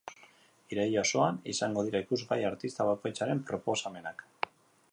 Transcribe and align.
Iraila 0.75 1.01
osoan 1.07 1.35
izango 1.53 1.83
dira 1.89 2.01
ikusgai 2.05 2.39
artista 2.51 2.87
bakoitzaren 2.89 3.45
proposamenak. 3.51 4.25